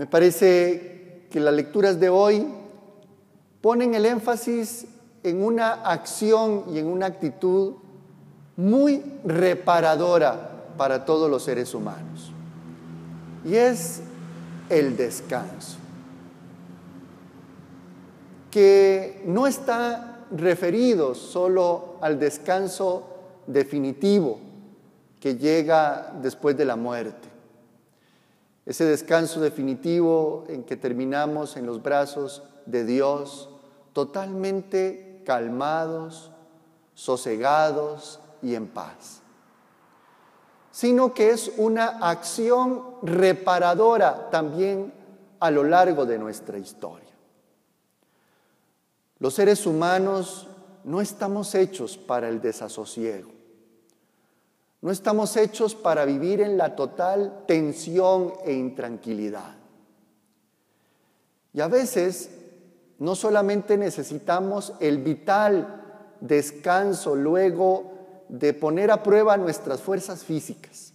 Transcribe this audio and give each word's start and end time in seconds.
Me 0.00 0.06
parece 0.06 1.26
que 1.30 1.40
las 1.40 1.52
lecturas 1.52 2.00
de 2.00 2.08
hoy 2.08 2.46
ponen 3.60 3.94
el 3.94 4.06
énfasis 4.06 4.86
en 5.22 5.44
una 5.44 5.72
acción 5.72 6.64
y 6.72 6.78
en 6.78 6.86
una 6.86 7.04
actitud 7.04 7.74
muy 8.56 9.02
reparadora 9.26 10.72
para 10.78 11.04
todos 11.04 11.30
los 11.30 11.42
seres 11.42 11.74
humanos. 11.74 12.32
Y 13.44 13.56
es 13.56 14.00
el 14.70 14.96
descanso, 14.96 15.76
que 18.50 19.22
no 19.26 19.46
está 19.46 20.24
referido 20.30 21.14
solo 21.14 21.96
al 22.00 22.18
descanso 22.18 23.02
definitivo 23.46 24.40
que 25.20 25.36
llega 25.36 26.10
después 26.22 26.56
de 26.56 26.64
la 26.64 26.76
muerte. 26.76 27.29
Ese 28.70 28.84
descanso 28.84 29.40
definitivo 29.40 30.44
en 30.46 30.62
que 30.62 30.76
terminamos 30.76 31.56
en 31.56 31.66
los 31.66 31.82
brazos 31.82 32.44
de 32.66 32.84
Dios, 32.84 33.48
totalmente 33.92 35.24
calmados, 35.26 36.30
sosegados 36.94 38.20
y 38.40 38.54
en 38.54 38.68
paz. 38.68 39.22
Sino 40.70 41.14
que 41.14 41.30
es 41.30 41.50
una 41.56 41.98
acción 42.08 42.84
reparadora 43.02 44.30
también 44.30 44.94
a 45.40 45.50
lo 45.50 45.64
largo 45.64 46.06
de 46.06 46.20
nuestra 46.20 46.56
historia. 46.56 47.10
Los 49.18 49.34
seres 49.34 49.66
humanos 49.66 50.46
no 50.84 51.00
estamos 51.00 51.56
hechos 51.56 51.98
para 51.98 52.28
el 52.28 52.40
desasosiego. 52.40 53.39
No 54.82 54.90
estamos 54.90 55.36
hechos 55.36 55.74
para 55.74 56.04
vivir 56.04 56.40
en 56.40 56.56
la 56.56 56.74
total 56.74 57.44
tensión 57.46 58.32
e 58.44 58.52
intranquilidad. 58.52 59.56
Y 61.52 61.60
a 61.60 61.68
veces 61.68 62.30
no 62.98 63.14
solamente 63.14 63.76
necesitamos 63.76 64.74
el 64.80 64.98
vital 64.98 65.82
descanso 66.20 67.14
luego 67.14 68.24
de 68.28 68.54
poner 68.54 68.90
a 68.90 69.02
prueba 69.02 69.36
nuestras 69.36 69.80
fuerzas 69.80 70.22
físicas, 70.22 70.92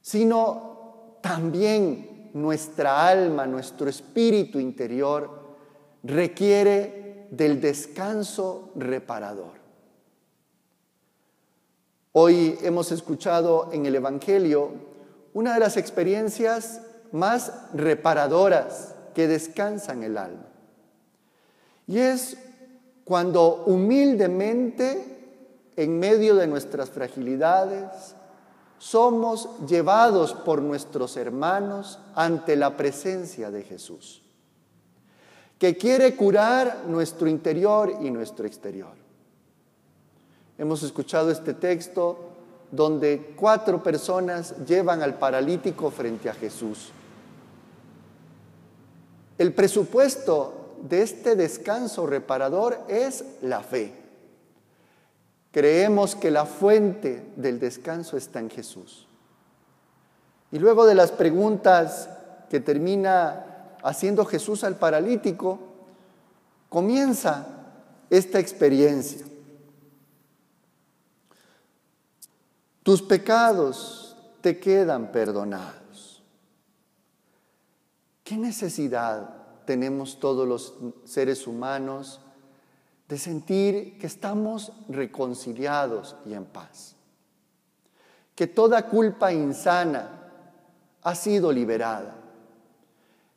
sino 0.00 1.18
también 1.20 2.30
nuestra 2.32 3.08
alma, 3.08 3.46
nuestro 3.46 3.88
espíritu 3.88 4.58
interior 4.58 5.46
requiere 6.02 7.28
del 7.30 7.60
descanso 7.60 8.70
reparador. 8.76 9.65
Hoy 12.18 12.58
hemos 12.62 12.92
escuchado 12.92 13.68
en 13.72 13.84
el 13.84 13.94
Evangelio 13.94 14.70
una 15.34 15.52
de 15.52 15.60
las 15.60 15.76
experiencias 15.76 16.80
más 17.12 17.52
reparadoras 17.74 18.94
que 19.14 19.28
descansan 19.28 20.02
el 20.02 20.16
alma. 20.16 20.46
Y 21.86 21.98
es 21.98 22.38
cuando 23.04 23.64
humildemente, 23.66 25.68
en 25.76 25.98
medio 25.98 26.36
de 26.36 26.46
nuestras 26.46 26.88
fragilidades, 26.88 28.14
somos 28.78 29.50
llevados 29.68 30.32
por 30.32 30.62
nuestros 30.62 31.18
hermanos 31.18 31.98
ante 32.14 32.56
la 32.56 32.78
presencia 32.78 33.50
de 33.50 33.62
Jesús, 33.62 34.22
que 35.58 35.76
quiere 35.76 36.16
curar 36.16 36.84
nuestro 36.88 37.28
interior 37.28 37.92
y 38.00 38.10
nuestro 38.10 38.46
exterior. 38.46 39.05
Hemos 40.58 40.82
escuchado 40.82 41.30
este 41.30 41.54
texto 41.54 42.18
donde 42.70 43.34
cuatro 43.36 43.82
personas 43.82 44.54
llevan 44.66 45.02
al 45.02 45.18
paralítico 45.18 45.90
frente 45.90 46.30
a 46.30 46.34
Jesús. 46.34 46.90
El 49.38 49.52
presupuesto 49.52 50.76
de 50.82 51.02
este 51.02 51.36
descanso 51.36 52.06
reparador 52.06 52.78
es 52.88 53.24
la 53.42 53.60
fe. 53.60 53.92
Creemos 55.52 56.14
que 56.14 56.30
la 56.30 56.46
fuente 56.46 57.32
del 57.36 57.58
descanso 57.60 58.16
está 58.16 58.40
en 58.40 58.50
Jesús. 58.50 59.06
Y 60.52 60.58
luego 60.58 60.86
de 60.86 60.94
las 60.94 61.12
preguntas 61.12 62.08
que 62.48 62.60
termina 62.60 63.44
haciendo 63.82 64.24
Jesús 64.24 64.64
al 64.64 64.76
paralítico, 64.76 65.58
comienza 66.68 67.46
esta 68.10 68.38
experiencia. 68.38 69.26
Tus 72.86 73.02
pecados 73.02 74.16
te 74.40 74.60
quedan 74.60 75.10
perdonados. 75.10 76.22
¿Qué 78.22 78.36
necesidad 78.36 79.28
tenemos 79.64 80.20
todos 80.20 80.46
los 80.46 80.72
seres 81.04 81.48
humanos 81.48 82.20
de 83.08 83.18
sentir 83.18 83.98
que 83.98 84.06
estamos 84.06 84.70
reconciliados 84.88 86.14
y 86.26 86.34
en 86.34 86.44
paz? 86.44 86.94
Que 88.36 88.46
toda 88.46 88.86
culpa 88.88 89.32
insana 89.32 90.08
ha 91.02 91.14
sido 91.16 91.50
liberada, 91.50 92.14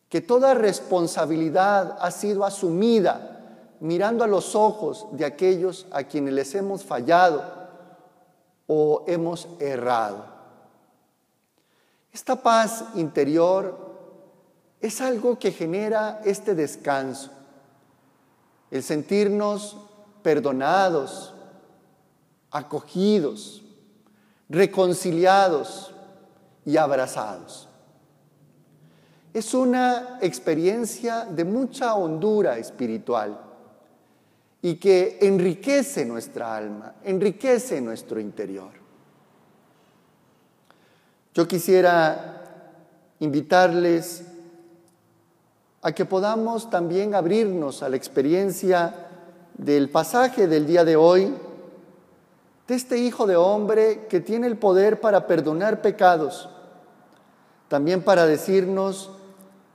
que 0.09 0.21
toda 0.21 0.53
responsabilidad 0.53 1.97
ha 1.99 2.11
sido 2.11 2.45
asumida 2.45 3.65
mirando 3.79 4.23
a 4.23 4.27
los 4.27 4.53
ojos 4.53 5.07
de 5.13 5.25
aquellos 5.25 5.87
a 5.89 6.03
quienes 6.03 6.35
les 6.35 6.53
hemos 6.53 6.83
fallado 6.83 7.58
o 8.71 9.03
hemos 9.07 9.47
errado. 9.59 10.23
Esta 12.13 12.35
paz 12.35 12.85
interior 12.93 13.89
es 14.79 15.01
algo 15.01 15.39
que 15.39 15.51
genera 15.51 16.21
este 16.23 16.53
descanso, 16.53 17.31
el 18.69 18.83
sentirnos 18.83 19.75
perdonados, 20.21 21.33
acogidos, 22.51 23.63
reconciliados 24.47 25.91
y 26.63 26.77
abrazados. 26.77 27.67
Es 29.33 29.55
una 29.55 30.19
experiencia 30.21 31.25
de 31.25 31.43
mucha 31.43 31.95
hondura 31.95 32.59
espiritual 32.59 33.48
y 34.61 34.75
que 34.75 35.17
enriquece 35.21 36.05
nuestra 36.05 36.55
alma, 36.55 36.95
enriquece 37.03 37.79
nuestro 37.79 38.19
interior. 38.19 38.71
Yo 41.33 41.47
quisiera 41.47 42.43
invitarles 43.19 44.23
a 45.81 45.91
que 45.93 46.05
podamos 46.05 46.69
también 46.69 47.15
abrirnos 47.15 47.83
a 47.83 47.89
la 47.89 47.95
experiencia 47.95 49.07
del 49.57 49.89
pasaje 49.89 50.47
del 50.47 50.65
día 50.65 50.83
de 50.83 50.95
hoy, 50.97 51.33
de 52.67 52.75
este 52.75 52.97
Hijo 52.97 53.27
de 53.27 53.37
Hombre 53.37 54.07
que 54.07 54.19
tiene 54.19 54.47
el 54.47 54.57
poder 54.57 54.99
para 54.99 55.27
perdonar 55.27 55.81
pecados, 55.81 56.49
también 57.69 58.03
para 58.03 58.25
decirnos 58.25 59.11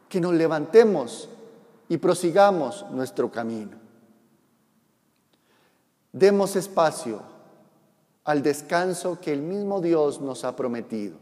que 0.08 0.20
nos 0.20 0.34
levantemos 0.34 1.30
y 1.88 1.96
prosigamos 1.96 2.84
nuestro 2.90 3.30
camino. 3.30 3.83
Demos 6.14 6.54
espacio 6.54 7.22
al 8.22 8.44
descanso 8.44 9.18
que 9.20 9.32
el 9.32 9.42
mismo 9.42 9.80
Dios 9.80 10.20
nos 10.20 10.44
ha 10.44 10.54
prometido. 10.54 11.16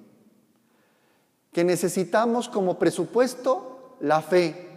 Que 1.50 1.64
necesitamos 1.64 2.50
como 2.50 2.78
presupuesto 2.78 3.97
la 4.00 4.20
fe 4.20 4.69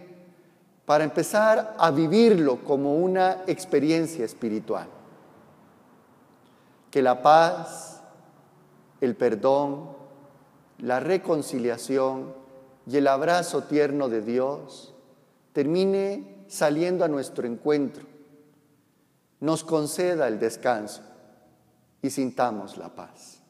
para 0.86 1.04
empezar 1.04 1.76
a 1.78 1.90
vivirlo 1.90 2.64
como 2.64 2.96
una 2.96 3.42
experiencia 3.46 4.24
espiritual. 4.24 4.88
Que 6.90 7.02
la 7.02 7.20
paz, 7.20 8.00
el 9.02 9.16
perdón, 9.16 9.90
la 10.78 10.98
reconciliación 10.98 12.32
y 12.86 12.96
el 12.96 13.06
abrazo 13.06 13.64
tierno 13.64 14.08
de 14.08 14.22
Dios 14.22 14.94
termine 15.52 16.46
saliendo 16.48 17.04
a 17.04 17.08
nuestro 17.08 17.46
encuentro 17.46 18.15
nos 19.40 19.64
conceda 19.64 20.28
el 20.28 20.38
descanso 20.38 21.02
y 22.02 22.10
sintamos 22.10 22.76
la 22.76 22.94
paz. 22.94 23.42